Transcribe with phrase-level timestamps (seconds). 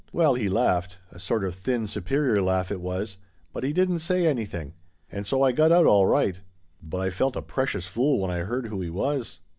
[0.11, 3.17] Well, he laughed— a sort of thin, superior laugh it was—
[3.53, 4.73] but he didn't say anything;
[5.11, 6.41] and so I got out all right.
[6.81, 9.41] But I felt a precious fool when I heard who he was."